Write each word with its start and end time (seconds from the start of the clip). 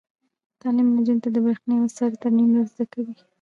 تعلیم 0.61 0.87
نجونو 0.95 1.23
ته 1.23 1.29
د 1.31 1.37
برښنايي 1.45 1.79
وسایلو 1.81 2.21
ترمیم 2.23 2.49
ور 2.51 2.67
زده 2.73 2.85
کوي. 2.93 3.15